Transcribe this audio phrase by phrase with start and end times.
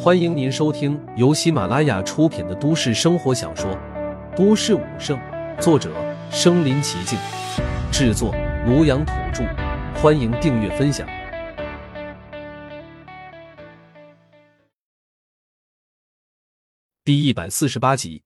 [0.00, 3.70] 欢迎您收听由喜马拉雅出品的都市生活小说
[4.36, 5.18] 《都市武圣》，
[5.60, 5.92] 作者：
[6.30, 7.18] 身临其境，
[7.92, 8.32] 制作：
[8.66, 9.44] 庐阳土著。
[10.00, 11.06] 欢迎订阅分享。
[17.04, 18.22] 第一百四十八集，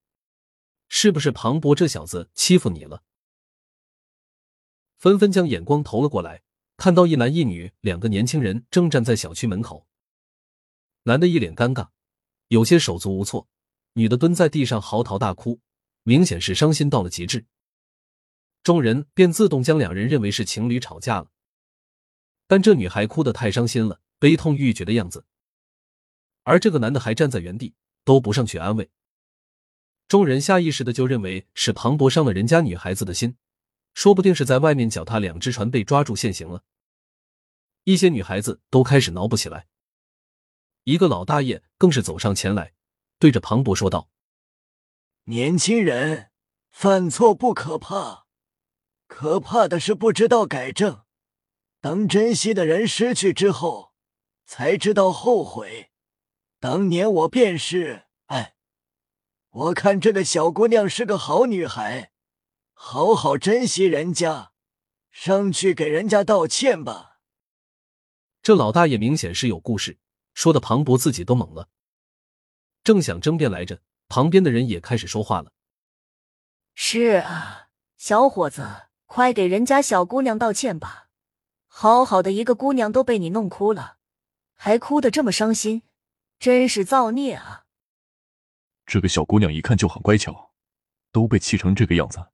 [0.89, 3.03] 是不是庞博这小子欺负你了？
[4.99, 6.43] 纷纷将眼光投了过来，
[6.77, 9.87] 看到一男一女两个年轻人正站在小区门口。
[11.05, 11.89] 男的一脸尴尬，
[12.49, 13.49] 有些手足无措；
[13.95, 15.61] 女的蹲在地上嚎啕大哭，
[16.05, 17.47] 明显是伤心到了极致。
[18.63, 21.31] 众人便自动将两人认为是情侣吵架了。
[22.47, 25.25] 但这女孩哭得太伤心了，悲痛欲绝的样子，
[26.45, 28.91] 而这个男的还站在原地，都不上去安慰。
[30.07, 33.37] 众人下意识的就认为是庞博伤了人家女孩子的心，
[33.95, 36.63] 说不定是在外面脚踏两只船被抓住现行了。
[37.85, 39.67] 一些女孩子都开始挠不起来。
[40.85, 42.73] 一个老大爷更是走上前来，
[43.19, 44.09] 对着庞博说道
[45.25, 46.31] ：“年轻人
[46.71, 48.27] 犯错不可怕，
[49.07, 51.05] 可怕的是不知道改正。
[51.81, 53.93] 当珍惜的人失去之后，
[54.45, 55.91] 才知道后悔。
[56.59, 58.07] 当年我便是……
[58.27, 58.57] 哎，
[59.51, 62.13] 我看这个小姑娘是个好女孩，
[62.73, 64.53] 好好珍惜人家，
[65.13, 67.21] 上去给人家道歉吧。”
[68.43, 69.99] 这老大爷明显是有故事。
[70.35, 71.69] 说的庞博自己都懵了，
[72.83, 75.53] 正想争辩来着，旁边的人也开始说话了
[76.75, 81.11] ：“是啊，小伙子，快给人家小姑娘道歉吧！
[81.67, 83.99] 好好的一个姑娘都被你弄哭了，
[84.55, 85.83] 还哭得这么伤心，
[86.39, 87.67] 真是造孽啊！”
[88.87, 90.53] 这个小姑娘一看就很乖巧，
[91.13, 92.27] 都被气成这个样子。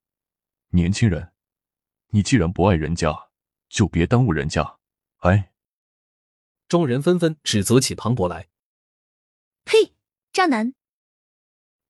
[0.70, 1.32] 年轻人，
[2.08, 3.30] 你既然不爱人家，
[3.68, 4.78] 就别耽误人家。
[5.18, 5.52] 哎。
[6.68, 8.48] 众人纷纷指责起庞博来。
[9.64, 9.94] 呸！
[10.32, 10.74] 渣男！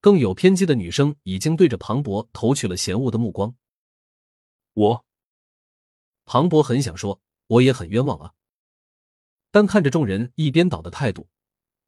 [0.00, 3.56] 更有偏激的女生已经对着庞博投去了嫌恶的目光。
[4.74, 5.04] 我，
[6.24, 8.34] 庞博很想说，我也很冤枉啊。
[9.50, 11.28] 但看着众人一边倒的态度，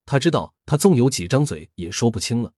[0.05, 2.53] 他知道他纵有几张嘴也说不清了。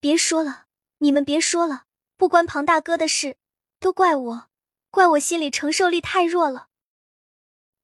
[0.00, 1.84] 别说了，你们别说了，
[2.16, 3.36] 不关庞大哥的事，
[3.78, 4.50] 都怪我，
[4.90, 6.68] 怪我心理承受力太弱了。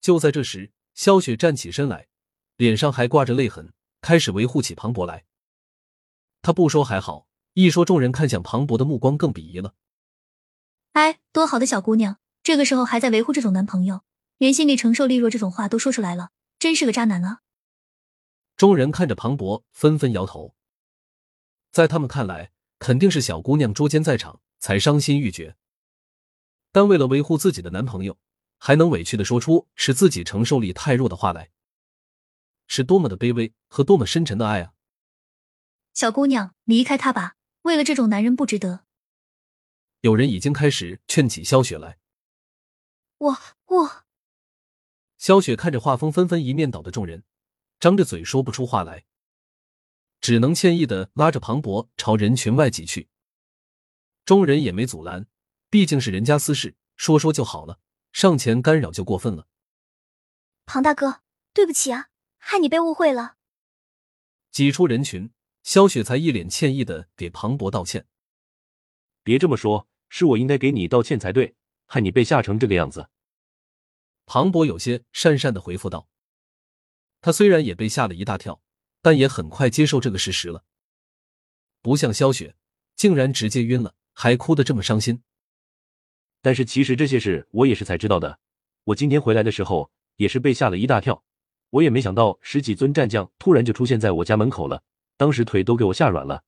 [0.00, 0.72] 就在这时。
[0.96, 2.08] 萧雪站起身来，
[2.56, 5.26] 脸上还挂着泪痕，开始维护起庞博来。
[6.40, 9.74] 他不说还好，一说，众人看向庞博的目光更鄙夷了。
[10.92, 14.04] 哎，多好的小姑娘，这个时候还在维护这种男朋友，
[14.38, 17.42] 连心理承受力弱这种话都说出来了，真是个渣男啊！
[18.56, 20.54] 众人看着庞博，纷纷摇头。
[21.70, 25.56] 在他们看来，肯定是小姑娘捉奸在场，才伤心欲绝。
[26.72, 28.16] 但为了维护自己的男朋友。
[28.58, 31.50] 还能委屈的说出是自己承受力太弱的话来，
[32.66, 34.72] 是多么的卑微和多么深沉的爱啊！
[35.94, 38.84] 小姑娘，离开他吧，为了这种男人不值得。
[40.00, 41.98] 有人已经开始劝起萧雪来。
[43.18, 44.04] 我我，
[45.16, 47.24] 萧雪看着画风纷纷一面倒的众人，
[47.80, 49.06] 张着嘴说不出话来，
[50.20, 53.08] 只能歉意的拉着庞博朝人群外挤去。
[54.24, 55.26] 众人也没阻拦，
[55.70, 57.80] 毕竟是人家私事，说说就好了。
[58.16, 59.46] 上前干扰就过分了，
[60.64, 61.20] 庞大哥，
[61.52, 63.36] 对不起啊，害你被误会了。
[64.50, 65.30] 挤出人群，
[65.62, 68.06] 萧雪才一脸歉意的给庞博道歉。
[69.22, 73.10] 别这么说，是我应该给你道歉才对，害你被吓成这个样子。
[74.24, 76.08] 庞博有些讪讪的回复道
[77.20, 78.62] ：“他虽然也被吓了一大跳，
[79.02, 80.64] 但也很快接受这个事实了。
[81.82, 82.56] 不像萧雪，
[82.94, 85.22] 竟然直接晕了，还哭得这么伤心。”
[86.46, 88.38] 但是其实这些事我也是才知道的。
[88.84, 91.24] 我今天回来的时候也是被吓了一大跳，
[91.70, 94.84] 我也没想到十几尊战将突然就出现在我家门口了，
[95.16, 96.44] 当时腿都给我吓软了。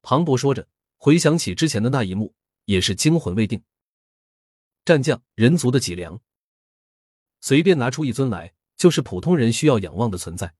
[0.00, 0.66] 庞博说着，
[0.96, 2.34] 回想起之前的那一幕，
[2.64, 3.62] 也是惊魂未定。
[4.86, 6.18] 战将人族的脊梁，
[7.42, 10.54] 随便拿出一尊来，就是普通人需要仰望的存在。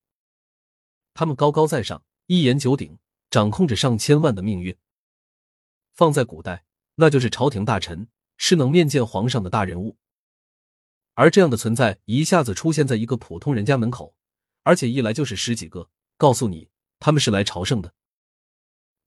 [1.14, 2.98] 他们高高在上，一言九鼎，
[3.30, 4.76] 掌控着上千万的命运。
[5.94, 6.66] 放在古代，
[6.96, 8.06] 那就是朝廷大臣。
[8.38, 9.98] 是能面见皇上的大人物，
[11.12, 14.14] 而这样的存在一下子出现在一个普通人家门口，
[14.62, 17.92] 而且一来就是十几个，告诉你他们是来朝圣的。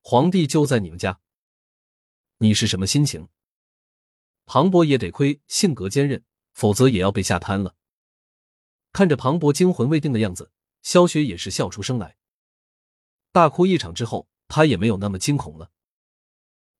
[0.02, 1.22] 皇帝就在你们家，
[2.38, 3.30] 你是什么心情？
[4.46, 6.24] 庞博也得亏性格坚韧，
[6.54, 7.76] 否则也要被吓瘫了。
[8.92, 10.52] 看着庞博惊魂未定的样子，
[10.82, 12.18] 萧雪也是笑出声来。
[13.32, 15.72] 大哭一场之后，他也没有那么惊恐了，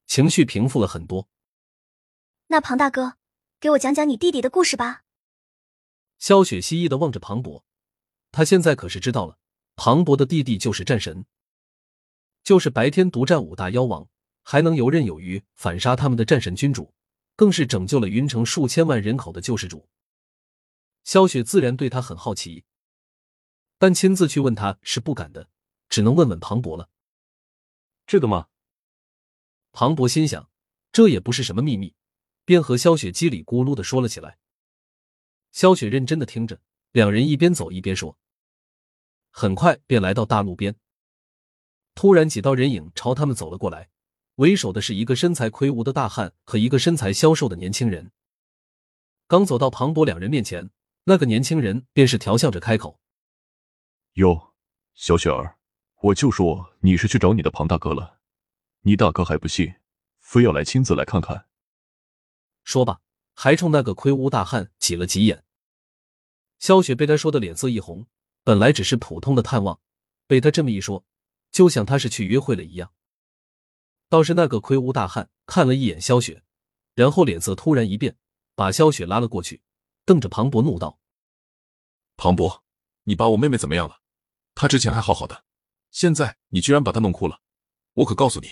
[0.06, 1.30] 情绪平复了很多。
[2.52, 3.16] 那庞大哥，
[3.62, 5.04] 给我讲讲你弟弟的故事吧。
[6.20, 7.64] 萧雪蜥蜴的望着庞博，
[8.30, 9.38] 他现在可是知道了，
[9.78, 11.26] 庞博的弟弟就是战神，
[12.44, 14.06] 就是白天独占五大妖王，
[14.44, 16.94] 还能游刃有余反杀他们的战神君主，
[17.38, 19.88] 更是拯救了云城数千万人口的救世主。
[21.06, 22.66] 萧雪自然对他很好奇，
[23.78, 25.48] 但亲自去问他是不敢的，
[25.88, 26.90] 只能问问庞博了。
[28.06, 28.50] 这个吗？
[29.72, 30.52] 庞博心想，
[30.92, 31.96] 这也不是什么秘密，
[32.46, 34.38] 便和萧雪叽里咕噜的说了起来。
[35.52, 36.62] 萧雪认真的听着，
[36.92, 38.18] 两人一边走一边说。
[39.30, 40.76] 很快便来到大路边，
[41.96, 43.90] 突然几道人影朝他们走了过来，
[44.36, 48.12] 为首的是一个身材魁梧的大汉和一个身材消瘦的年轻人。
[49.28, 50.70] 刚走到庞博两人面前，
[51.06, 53.00] 那个年轻人便是调笑着开口
[54.16, 54.54] ：“哟，
[54.94, 55.58] 小雪儿，
[56.02, 58.20] 我就说你是去找你的庞大哥了，
[58.82, 59.76] 你大哥还不信，
[60.20, 61.46] 非要来亲自来看看。”
[62.72, 63.02] 说罢，
[63.34, 65.44] 还冲那个魁梧大汉挤了几眼。
[66.58, 68.08] 萧雪被他说的脸色一红。
[68.44, 69.80] 本来只是普通的探望，
[70.26, 71.06] 被他这么一说，
[71.52, 72.92] 就像他是去约会了一样。
[74.10, 76.42] 倒是那个魁梧大汉看了一眼萧雪，
[76.96, 78.18] 然后脸色突然一变，
[78.56, 79.62] 把萧雪拉了过去，
[80.06, 80.98] 瞪着庞博怒道
[82.18, 82.64] ：“庞博，
[83.04, 84.02] 你把我妹妹怎么样了？
[84.56, 85.44] 她之前还好好的，
[85.92, 87.42] 现在你居然把她弄哭了！
[87.94, 88.48] 我可告诉你，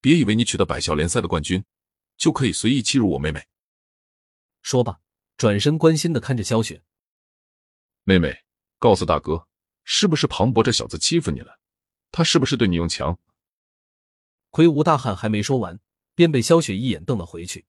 [0.00, 1.64] 别以为你取得百校联赛的冠军，
[2.16, 3.46] 就可以随意欺辱我妹妹。”
[4.62, 5.00] 说罢，
[5.36, 6.82] 转身关心的看着萧雪，
[8.04, 8.44] 妹妹。
[8.78, 9.48] 告诉大哥，
[9.84, 11.58] 是不是庞博这小子欺负你了？
[12.12, 13.18] 他是不是对你用强？
[14.50, 15.80] 魁梧大汉还没说完，
[16.14, 17.66] 便被萧雪一眼瞪了回去。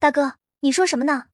[0.00, 1.28] 大哥，你说什么呢？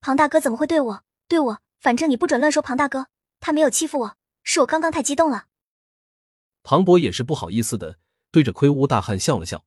[0.00, 1.04] 庞大哥怎么会对我？
[1.28, 1.62] 对我？
[1.78, 3.08] 反正你不准乱说庞大哥，
[3.40, 5.48] 他没有欺负我，是我刚刚太激动了。
[6.62, 7.98] 庞博也是不好意思的，
[8.30, 9.66] 对着魁梧大汉笑了笑。